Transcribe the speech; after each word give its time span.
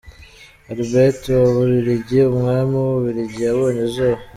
Albert 0.71 1.21
wa 1.35 1.39
w’u 1.45 1.55
Bubiligi, 1.59 2.19
umwami 2.31 2.73
w’u 2.77 2.91
Bubiligi 2.95 3.39
yabonye 3.47 3.81
izuba. 3.89 4.19